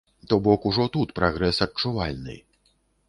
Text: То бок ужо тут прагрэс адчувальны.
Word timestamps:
То 0.29 0.37
бок 0.45 0.63
ужо 0.69 0.87
тут 0.95 1.13
прагрэс 1.19 1.61
адчувальны. 1.67 2.39